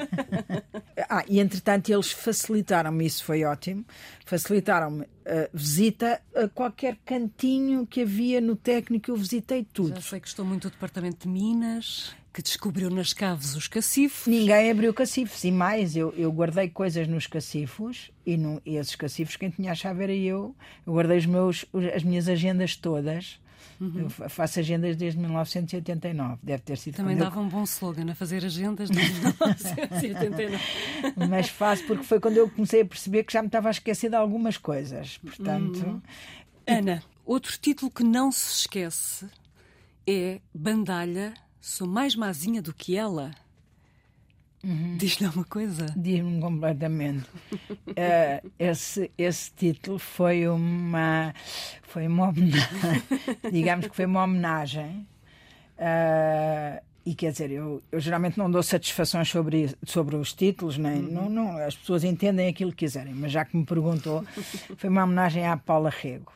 [1.08, 3.84] ah, e entretanto eles facilitaram-me, isso foi ótimo,
[4.24, 9.94] facilitaram-me a visita a qualquer cantinho que havia no técnico, eu visitei tudo.
[9.96, 14.26] Já sei que estou muito o Departamento de Minas, que descobriu nas caves os cacifos.
[14.26, 18.94] Ninguém abriu cacifos, e mais, eu, eu guardei coisas nos cacifos, e, no, e esses
[18.94, 20.54] cacifos quem tinha a chave era eu.
[20.86, 23.40] Eu guardei os meus, as minhas agendas todas
[23.80, 24.08] Uhum.
[24.18, 26.38] Eu faço agendas desde 1989.
[26.42, 27.42] Deve ter sido Também dava eu...
[27.44, 30.58] um bom slogan a fazer agendas desde 1989.
[31.28, 34.10] Mas faço porque foi quando eu comecei a perceber que já me estava a esquecer
[34.10, 35.16] de algumas coisas.
[35.18, 35.78] Portanto.
[35.78, 36.02] Uhum.
[36.66, 39.26] Ana, outro título que não se esquece
[40.06, 43.30] é Bandalha, sou mais mazinha do que ela.
[44.62, 44.96] Uhum.
[44.98, 45.86] Diz-lhe uma coisa?
[45.96, 47.26] Diz-me completamente.
[47.52, 51.34] uh, esse, esse título foi uma,
[51.82, 53.02] foi uma homenagem,
[53.50, 55.06] digamos que foi uma homenagem.
[55.78, 60.96] Uh, e quer dizer, eu, eu geralmente não dou satisfações sobre, sobre os títulos, nem,
[60.96, 61.10] uhum.
[61.10, 64.22] não, não, as pessoas entendem aquilo que quiserem, mas já que me perguntou,
[64.76, 66.32] foi uma homenagem à Paula Rego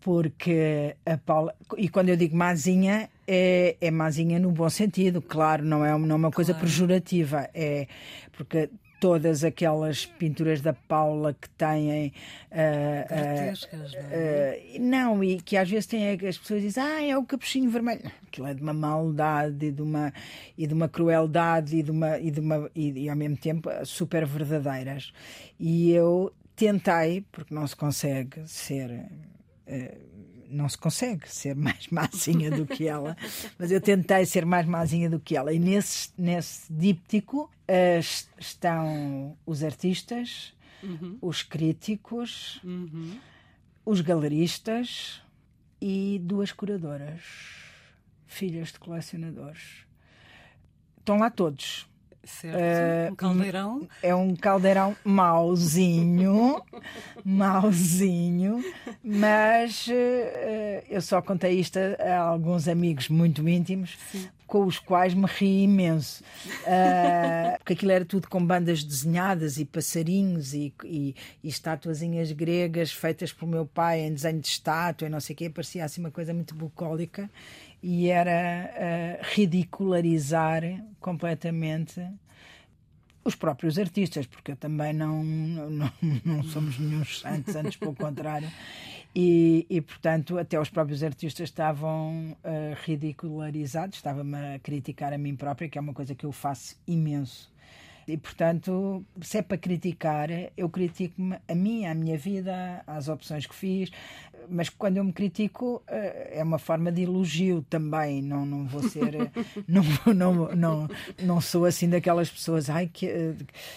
[0.00, 1.54] porque a Paula.
[1.76, 6.14] E quando eu digo mazinha, é, é mazinha no bom sentido, claro, não é, não
[6.14, 6.66] é uma coisa claro.
[6.66, 7.86] pejorativa, é
[8.32, 12.12] porque todas aquelas pinturas da Paula que têm.
[12.52, 17.24] Uh, uh, uh, não, e que às vezes têm as pessoas dizem, ah, é o
[17.24, 18.10] capuchinho vermelho.
[18.26, 20.12] Aquilo é de uma maldade e de uma,
[20.56, 23.70] e de uma crueldade e, de uma, e, de uma, e, e ao mesmo tempo
[23.84, 25.12] super verdadeiras.
[25.58, 29.06] E eu tentei, porque não se consegue ser
[30.50, 33.16] não se consegue ser mais mazinha do que ela,
[33.58, 35.52] mas eu tentei ser mais mazinha do que ela.
[35.52, 40.52] E nesse, nesse díptico uh, estão os artistas,
[40.82, 41.18] uhum.
[41.22, 43.18] os críticos, uhum.
[43.86, 45.22] os galeristas
[45.80, 47.22] e duas curadoras,
[48.26, 49.86] filhas de colecionadores.
[50.98, 51.89] Estão lá todos.
[52.24, 52.56] Certo.
[52.56, 53.88] Uh, um caldeirão.
[54.02, 56.62] É um caldeirão mauzinho,
[57.24, 58.62] mauzinho,
[59.02, 63.96] mas uh, eu só contei isto a, alguns amigos muito íntimos.
[64.10, 64.28] Sim.
[64.46, 66.24] Com os quais me ri imenso.
[66.44, 72.90] Uh, porque aquilo era tudo com bandas desenhadas e passarinhos e, e, e estatuazinhas gregas
[72.90, 75.48] feitas pelo meu pai em desenho de estátua e não sei o quê.
[75.48, 77.30] Parecia assim uma coisa muito bucólica
[77.82, 80.62] e era uh, ridicularizar
[81.00, 82.00] completamente
[83.24, 85.92] os próprios artistas, porque eu também não, não,
[86.24, 88.50] não somos nenhum santos, antes pelo contrário.
[89.14, 95.34] E, e, portanto, até os próprios artistas estavam uh, ridicularizados, estavam-me a criticar a mim
[95.34, 97.50] própria, que é uma coisa que eu faço imenso.
[98.06, 103.46] E, portanto, se é para criticar, eu critico-me a mim, a minha vida, as opções
[103.46, 103.90] que fiz,
[104.48, 108.22] mas quando eu me critico eh, é uma forma de elogio também.
[108.22, 109.30] Não, não vou ser.
[109.66, 109.82] não,
[110.14, 110.88] não, não,
[111.22, 113.34] não sou assim daquelas pessoas, ai, que eh,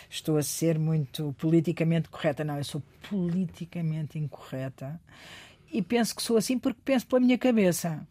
[0.10, 2.44] estou a ser muito politicamente correta.
[2.44, 5.00] Não, eu sou politicamente incorreta.
[5.72, 8.06] E penso que sou assim porque penso pela minha cabeça.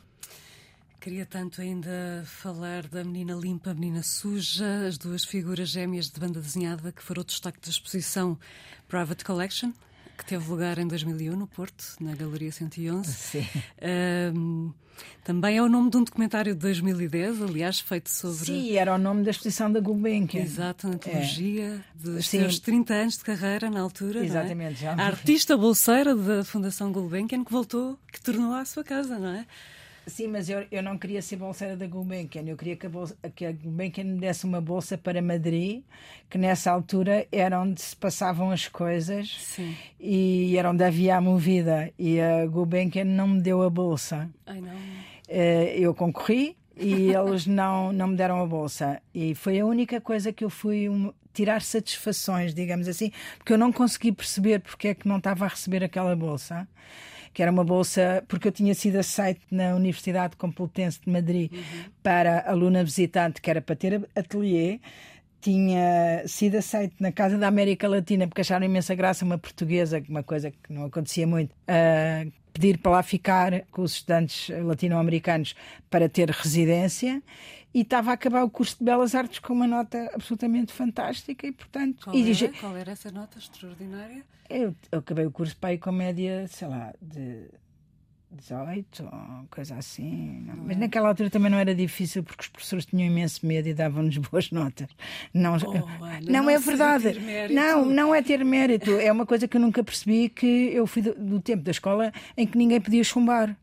[1.02, 6.40] Queria tanto ainda falar da menina limpa, menina suja, as duas figuras gêmeas de banda
[6.40, 8.38] desenhada que foram o destaque da exposição
[8.86, 9.72] Private Collection,
[10.22, 13.12] que teve lugar em 2001 no Porto, na Galeria 111.
[13.12, 13.46] Sim.
[14.34, 14.72] Um,
[15.24, 18.44] também é o nome de um documentário de 2010, aliás, feito sobre.
[18.44, 20.42] Sim, era o nome da exposição da Gulbenkian.
[20.42, 21.80] Exato, antologia é.
[21.94, 22.40] dos Sim.
[22.40, 24.20] seus 30 anos de carreira na altura.
[24.20, 24.24] É?
[24.24, 24.76] Exatamente, é?
[24.76, 24.92] já.
[24.94, 29.46] A artista bolseira da Fundação Gulbenkian que voltou, que tornou à sua casa, não é?
[30.06, 32.42] Sim, mas eu, eu não queria ser bolseira da Gulbenkian.
[32.46, 35.82] Eu queria que a, bolsa, que a Gulbenkian me desse uma bolsa para Madrid,
[36.28, 39.76] que nessa altura era onde se passavam as coisas Sim.
[40.00, 41.92] e era onde havia a movida.
[41.98, 44.28] E a Gulbenkian não me deu a bolsa.
[44.46, 44.76] Ai, não.
[45.28, 49.00] Eh, eu concorri e eles não, não me deram a bolsa.
[49.14, 53.58] E foi a única coisa que eu fui um, tirar satisfações, digamos assim, porque eu
[53.58, 56.66] não consegui perceber porque é que não estava a receber aquela bolsa
[57.32, 61.60] que era uma bolsa, porque eu tinha sido aceito na Universidade Complutense de Madrid uhum.
[62.02, 64.80] para aluna visitante, que era para ter ateliê
[65.42, 70.22] tinha sido aceito na Casa da América Latina porque acharam imensa graça uma portuguesa, uma
[70.22, 75.56] coisa que não acontecia muito, uh, pedir para lá ficar com os estudantes latino-americanos
[75.90, 77.20] para ter residência
[77.74, 81.50] e estava a acabar o curso de Belas Artes com uma nota absolutamente fantástica e
[81.50, 82.52] portanto qual, e era?
[82.60, 84.24] qual era essa nota extraordinária?
[84.48, 87.48] Eu, eu acabei o curso para ir com média, sei lá, de
[88.32, 90.44] 18 ou coisa assim.
[90.46, 90.56] Não.
[90.64, 90.80] Mas é?
[90.80, 94.50] naquela altura também não era difícil porque os professores tinham imenso medo e davam-nos boas
[94.50, 94.88] notas.
[95.32, 97.16] Não, oh, Ana, não, não, é verdade.
[97.50, 98.90] Não, não é ter mérito.
[98.92, 102.12] É uma coisa que eu nunca percebi que eu fui do, do tempo da escola
[102.36, 103.56] em que ninguém podia chumbar.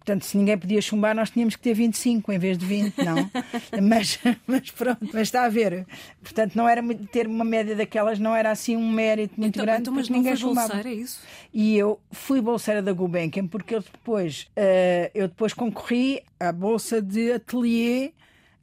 [0.00, 3.30] Portanto, se ninguém podia chumbar, nós tínhamos que ter 25 em vez de 20, não.
[3.86, 5.86] mas, mas pronto, mas está a ver.
[6.22, 6.82] Portanto, não era
[7.12, 9.82] ter uma média daquelas, não era assim um mérito muito então, grande.
[9.82, 10.68] Então, mas ninguém foi chumbava.
[10.68, 11.20] bolseira, é isso?
[11.52, 17.02] E eu fui bolseira da Gulbenkian porque eu depois, uh, eu depois concorri à bolsa
[17.02, 18.12] de atelier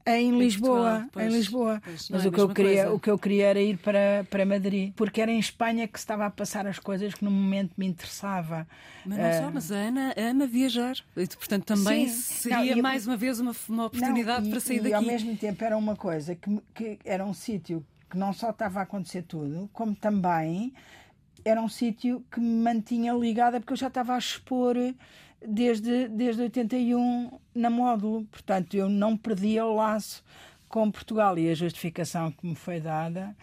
[0.07, 1.81] em, em Lisboa, pois, em Lisboa.
[1.83, 2.93] Pois, Mas é o que eu queria, coisa.
[2.93, 6.03] o que eu queria era ir para para Madrid, porque era em Espanha que se
[6.03, 8.67] estava a passar as coisas que no momento me interessava.
[9.05, 13.05] Mas não só, mas a Ana ama viajar, e, portanto também sim, seria não, mais
[13.05, 14.91] uma vez uma, uma oportunidade não, e, para sair e, daqui.
[14.91, 18.51] E ao mesmo tempo era uma coisa que, que era um sítio que não só
[18.51, 20.73] estava a acontecer tudo, como também
[21.43, 24.75] era um sítio que me mantinha ligada porque eu já estava a expor
[25.45, 28.25] desde, desde 81 na módulo.
[28.25, 30.23] Portanto, eu não perdia o laço
[30.67, 33.35] com Portugal e a justificação que me foi dada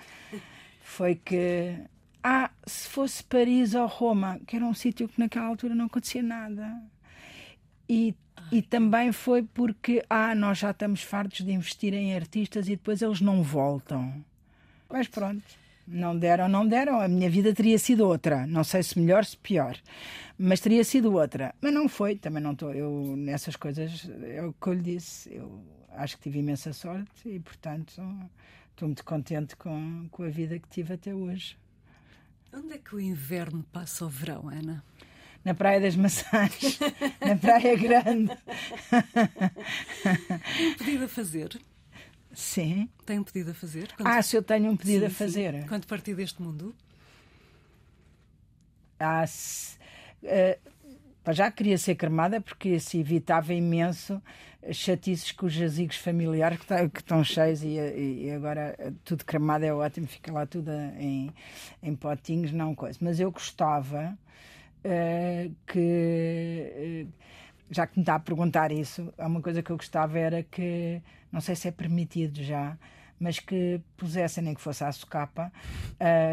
[0.82, 1.78] foi que
[2.22, 6.22] ah, se fosse Paris ou Roma, que era um sítio que naquela altura não acontecia
[6.22, 6.82] nada.
[7.88, 8.14] E,
[8.50, 13.02] e também foi porque ah, nós já estamos fartos de investir em artistas e depois
[13.02, 14.24] eles não voltam.
[14.88, 15.42] Mas pronto,
[15.86, 17.00] não deram, não deram.
[17.00, 18.46] A minha vida teria sido outra.
[18.46, 19.76] Não sei se melhor, se pior.
[20.38, 21.54] Mas teria sido outra.
[21.60, 22.16] Mas não foi.
[22.16, 22.72] Também não estou.
[22.72, 25.34] Eu, nessas coisas, é o que eu lhe disse.
[25.34, 28.02] Eu acho que tive imensa sorte e, portanto,
[28.70, 31.56] estou muito contente com, com a vida que tive até hoje.
[32.52, 34.84] Onde é que o inverno passa o verão, Ana?
[35.44, 36.78] Na Praia das Maçãs,
[37.20, 38.32] na Praia Grande.
[40.56, 41.60] Tem um pedido a fazer?
[42.34, 42.88] Sim.
[43.04, 43.92] Tem um pedido a fazer?
[43.96, 44.06] Quando...
[44.06, 45.54] Ah, se eu tenho um pedido sim, a fazer.
[45.54, 45.66] Sim.
[45.68, 46.74] Quando partir deste mundo?
[48.98, 49.76] Ah, se,
[50.22, 54.22] uh, já queria ser cremada porque se evitava imenso
[54.72, 59.64] chatices com os jazigos familiares que, tá, que estão cheios e, e, agora tudo cremado
[59.64, 61.30] é ótimo, fica lá tudo em,
[61.82, 62.98] em potinhos, não coisa.
[63.00, 64.16] Mas eu gostava
[64.84, 67.12] uh, que, uh,
[67.74, 71.40] já que me está a perguntar isso, uma coisa que eu gostava era que, não
[71.40, 72.78] sei se é permitido já,
[73.18, 75.52] mas que pusessem, nem que fosse à socapa,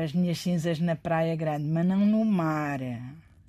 [0.04, 2.80] as minhas cinzas na praia grande, mas não no mar,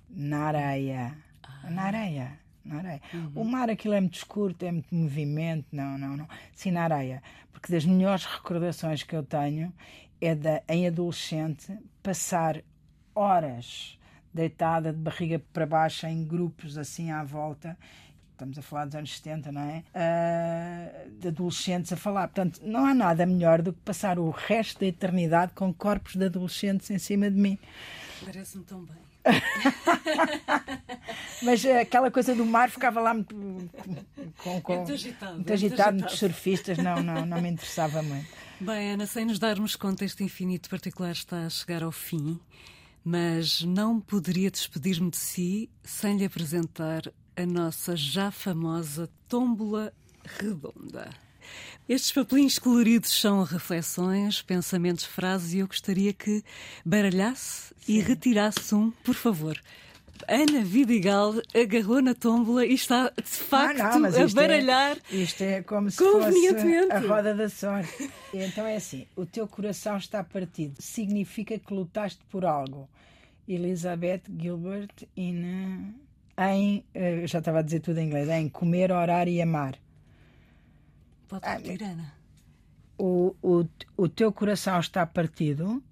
[0.09, 1.17] na areia.
[1.43, 1.71] Ah.
[1.71, 3.01] Na areia na areia.
[3.13, 3.33] Uhum.
[3.35, 6.29] O mar, aquilo é muito escuro, tem muito movimento, não, não, não.
[6.55, 7.23] Sim, na areia.
[7.53, 9.73] Porque das melhores recordações que eu tenho
[10.21, 12.63] é da, em adolescente, passar
[13.15, 13.99] horas
[14.33, 17.77] deitada de barriga para baixo em grupos assim à volta
[18.43, 19.85] estamos a falar dos anos 70, não é?
[19.95, 22.27] Uh, de adolescentes a falar.
[22.29, 26.25] Portanto, não há nada melhor do que passar o resto da eternidade com corpos de
[26.25, 27.57] adolescentes em cima de mim.
[28.25, 28.97] Parece-me tão bem.
[31.43, 33.35] Mas aquela coisa do mar ficava lá muito,
[34.43, 38.27] com, com, muito agitado, muito agitado, muitos surfistas, não, não, não me interessava muito.
[38.61, 42.41] Bem, Ana, sem nos darmos conta, este infinito particular está a chegar ao fim,
[43.05, 49.93] mas não poderia despedir-me de si sem lhe apresentar a nossa já famosa tómbola
[50.39, 51.11] redonda.
[51.89, 56.45] Estes papelinhos coloridos são reflexões, pensamentos, frases e eu gostaria que
[56.85, 57.95] baralhasse Sim.
[57.95, 59.61] e retirasse um, por favor.
[60.29, 64.97] Ana Vidigal agarrou na tómbola e está de facto ah, não, a é- baralhar.
[65.11, 66.49] É, isto é como se fosse
[66.91, 68.11] a roda da sorte.
[68.33, 70.81] então é assim: o teu coração está partido.
[70.81, 72.89] Significa que lutaste por algo.
[73.49, 75.95] Elizabeth Gilbert in,
[76.39, 76.85] em.
[76.95, 79.77] Eh, já estava a dizer tudo em inglês: em comer, orar e amar.
[81.29, 82.15] Pode repetir, Ana.
[82.99, 83.65] O, o,
[83.97, 85.83] o teu coração está partido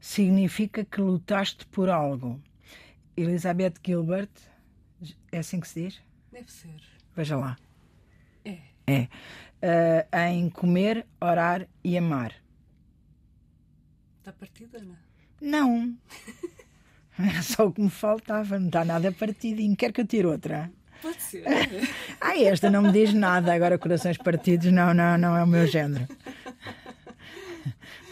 [0.00, 2.40] significa que lutaste por algo.
[3.16, 4.30] Elizabeth Gilbert,
[5.32, 6.00] é assim que se diz?
[6.32, 6.80] Deve ser.
[7.16, 7.56] Veja lá.
[8.44, 8.58] É.
[8.86, 9.08] É.
[9.62, 12.34] Uh, em comer, orar e amar.
[14.18, 14.98] Está partida, Ana?
[15.40, 15.96] Não.
[17.18, 19.76] Era só o que me faltava, não está nada partidinho.
[19.76, 20.70] Quer que eu tire outra?
[21.02, 21.44] Pode ser.
[22.20, 23.52] ah, esta não me diz nada.
[23.52, 26.06] Agora, corações partidos, não, não, não é o meu género.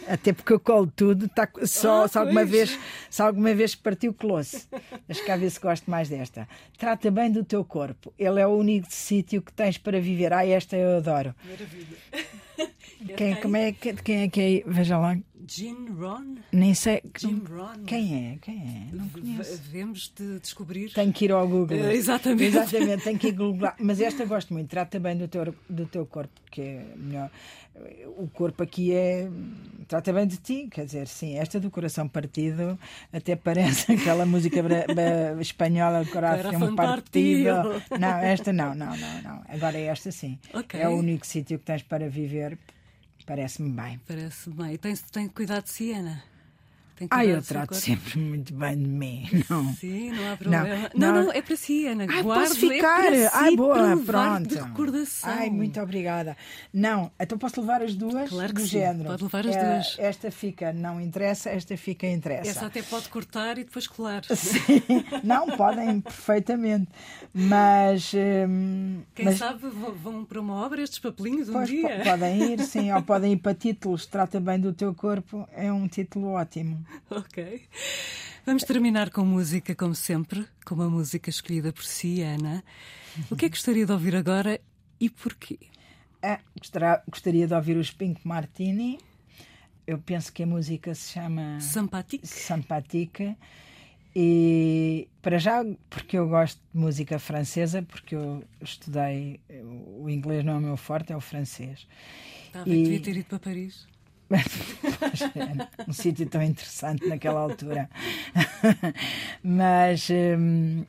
[0.09, 4.13] Até porque eu colo tudo, tá, só ah, se, alguma vez, se alguma vez partiu,
[4.13, 4.67] colou-se.
[5.07, 6.47] Deixa cá ver se gosto mais desta.
[6.77, 8.11] Trata bem do teu corpo.
[8.17, 10.33] Ele é o único sítio que tens para viver.
[10.33, 11.35] Ah, esta eu adoro.
[11.45, 11.97] Maravilha.
[13.15, 14.63] Quem, como é, quem é que é?
[14.69, 15.17] Veja lá.
[15.47, 16.35] Jim Ron?
[16.51, 17.01] Nem sei.
[17.17, 17.83] Jim Ron.
[17.85, 18.37] Quem é?
[18.39, 18.95] Quem é?
[18.95, 19.57] Não conheço.
[19.61, 20.91] Devemos de descobrir.
[20.91, 21.77] Tenho que ir ao Google.
[21.77, 22.43] Uh, exatamente.
[22.43, 23.71] Exatamente, tenho que ir Google.
[23.79, 24.69] Mas esta gosto muito.
[24.69, 27.31] Trata bem do teu, do teu corpo, que é melhor.
[28.17, 29.29] O corpo aqui é.
[29.87, 31.35] Trata bem de ti, quer dizer, sim.
[31.37, 32.77] Esta do coração partido
[33.11, 34.59] até parece aquela música
[35.39, 37.81] espanhola, coração partido.
[37.99, 39.43] Não, esta não, não, não, não.
[39.47, 40.37] Agora esta sim.
[40.53, 40.81] Okay.
[40.81, 42.57] É o único sítio que tens para viver
[43.29, 43.99] Parece-me bem.
[44.07, 44.73] Parece-me bem.
[44.73, 45.69] E tem, tem cuidado de
[47.05, 47.21] Ana?
[47.21, 49.27] Ah, eu trato sempre muito bem de mim.
[49.49, 49.73] Não.
[49.73, 50.89] Sim, não há problema.
[50.95, 52.05] Não, não, não é para si, Ana.
[52.09, 53.13] Ai, posso ficar?
[53.13, 54.55] É si, Ai, boa, pronto.
[54.55, 55.29] Recordação.
[55.29, 56.35] Ai, muito obrigada.
[56.73, 58.67] Não, então posso levar as duas claro que do sim.
[58.67, 59.09] género.
[59.09, 59.95] Pode levar as é, duas.
[59.99, 62.49] Esta fica, não interessa, esta fica, interessa.
[62.49, 64.23] Essa até pode cortar e depois colar.
[64.35, 64.83] Sim,
[65.23, 66.87] não, podem perfeitamente.
[67.33, 68.13] Mas.
[68.13, 69.37] Hum, Quem mas...
[69.37, 72.01] sabe vão para uma obra estes papelinhos um pois, dia.
[72.03, 74.05] Podem ir, sim, ou podem ir para títulos.
[74.05, 76.85] Trata bem do teu corpo, é um título ótimo.
[77.09, 77.67] Ok.
[78.45, 82.63] Vamos terminar com música, como sempre, com uma música escolhida por si, Ana.
[83.29, 84.59] O que é que gostaria de ouvir agora
[84.99, 85.59] e porquê?
[86.21, 86.39] Ah,
[87.07, 88.99] gostaria de ouvir os Pink Martini.
[89.85, 92.27] Eu penso que a música se chama Sampatique.
[92.27, 93.35] Sampatique.
[94.15, 99.39] E para já, porque eu gosto de música francesa, porque eu estudei
[99.97, 101.87] o inglês não é o meu forte, é o francês.
[102.51, 102.83] Tá, e...
[102.83, 103.87] devia ter ido para Paris.
[105.87, 107.89] um sítio tão interessante naquela altura.
[109.43, 110.09] Mas.
[110.09, 110.85] Um,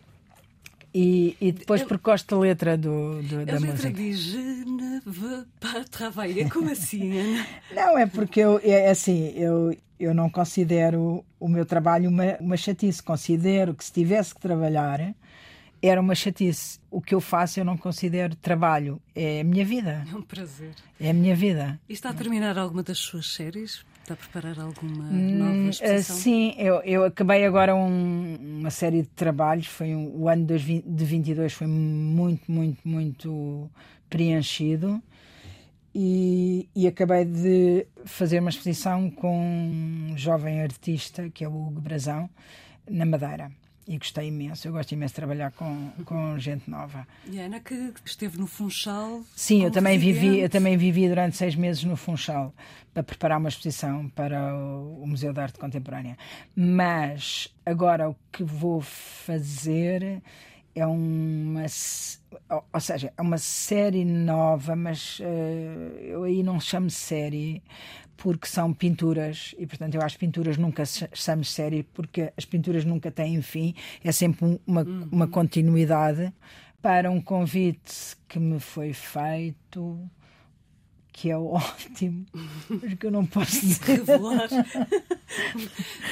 [0.92, 3.92] e, e, depois por a letra do, do, da a letra música.
[3.92, 6.50] diz Je ne veux pas travailler.
[6.50, 7.46] Como assim, Ana?
[7.72, 12.36] Não, é porque eu, é, é assim, eu, eu não considero o meu trabalho uma,
[12.40, 13.00] uma chatice.
[13.00, 15.14] Considero que se tivesse que trabalhar
[15.82, 16.78] era uma chatice.
[16.90, 20.04] O que eu faço eu não considero trabalho, é a minha vida.
[20.10, 20.74] É um prazer.
[20.98, 21.80] É a minha vida.
[21.88, 23.84] E está a terminar alguma das suas séries?
[24.02, 26.16] Está a preparar alguma nova hum, exposição?
[26.16, 29.66] Sim, eu, eu acabei agora um, uma série de trabalhos.
[29.66, 33.70] Foi um, o ano de 22 foi muito, muito, muito
[34.08, 35.02] preenchido.
[35.94, 41.80] E, e, acabei de fazer uma exposição com um jovem artista que é o Hugo
[41.80, 42.30] Brazão
[42.88, 43.50] na Madeira
[43.90, 44.68] e gostei imenso.
[44.68, 47.04] Eu gosto imenso de trabalhar com, com gente nova.
[47.28, 49.22] E Ana que esteve no Funchal.
[49.34, 52.54] Sim, eu também vivi, eu também vivi durante seis meses no Funchal
[52.94, 56.16] para preparar uma exposição para o, o Museu de Arte Contemporânea.
[56.54, 60.22] Mas agora o que vou fazer
[60.74, 61.66] é uma
[62.72, 65.22] ou seja é uma série nova mas uh,
[66.02, 67.62] eu aí não chamo série
[68.16, 72.84] porque são pinturas e portanto eu acho que pinturas nunca chamamos série porque as pinturas
[72.84, 75.08] nunca têm fim é sempre uma, uhum.
[75.10, 76.32] uma continuidade
[76.80, 79.98] para um convite que me foi feito
[81.20, 82.24] que é ótimo,
[82.82, 83.98] mas que eu não posso dizer.
[83.98, 84.48] Revelar.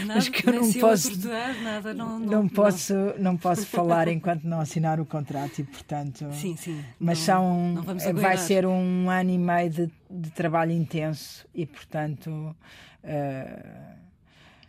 [0.05, 1.29] mas que eu não posso.
[1.63, 6.31] Nada, não, não, não, posso, não posso falar enquanto não assinar o contrato e, portanto.
[6.35, 6.85] Sim, sim.
[7.01, 7.83] Mas são.
[8.17, 12.55] vai ser um ano e meio de, de trabalho intenso e, portanto.
[13.03, 13.98] Uh,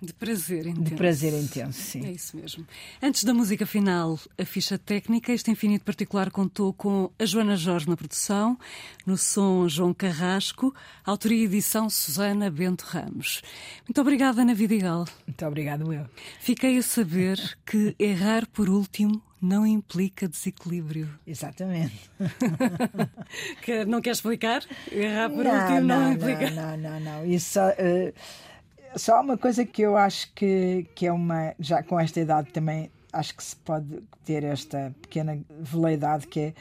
[0.02, 0.89] de prazer intenso.
[0.89, 2.06] De prazer intenso, sim.
[2.06, 2.66] É isso mesmo.
[3.02, 7.89] Antes da música final, a ficha técnica, este Infinito Particular contou com a Joana Jorge
[7.89, 8.58] na produção,
[9.06, 10.74] no som João Carrasco,
[11.06, 13.41] autoria e edição Susana Bento Ramos.
[13.88, 15.06] Muito obrigada, Ana Vidigal.
[15.28, 16.06] Muito obrigado, eu.
[16.39, 21.10] Fiquei a saber que errar por último não implica desequilíbrio.
[21.26, 22.10] Exatamente.
[23.64, 24.64] que não quer explicar?
[24.91, 26.52] Errar por não, último não, não implica.
[26.52, 27.26] Não, não, não.
[27.26, 27.60] Isso.
[27.60, 28.49] Uh
[28.95, 31.53] só uma coisa que eu acho que, que é uma.
[31.59, 36.53] Já com esta idade também acho que se pode ter esta pequena veleidade que é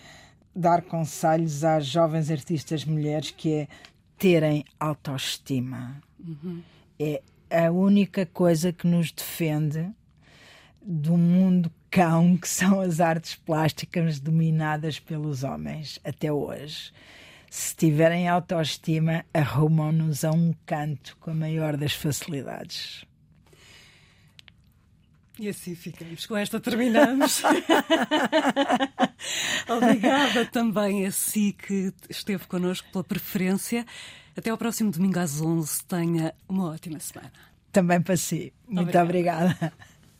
[0.54, 3.68] dar conselhos às jovens artistas mulheres que é
[4.16, 6.02] terem autoestima.
[6.18, 6.62] Uhum.
[6.98, 9.88] É a única coisa que nos defende
[10.82, 16.92] do mundo cão que são as artes plásticas dominadas pelos homens até hoje
[17.50, 23.06] se tiverem autoestima, arrumam-nos a um canto com a maior das facilidades.
[25.38, 26.26] E assim ficamos.
[26.26, 27.42] Com esta terminamos.
[29.68, 33.86] Obrigada também a si que esteve connosco pela preferência.
[34.36, 35.84] Até ao próximo domingo às 11.
[35.84, 37.32] Tenha uma ótima semana.
[37.70, 38.52] Também para si.
[38.66, 39.52] Muito obrigada.
[39.52, 39.72] obrigada.